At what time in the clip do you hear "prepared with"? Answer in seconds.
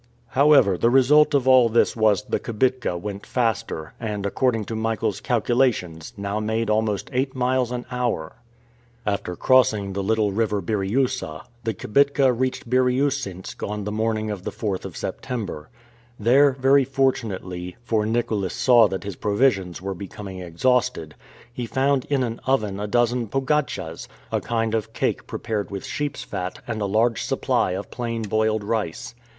25.27-25.85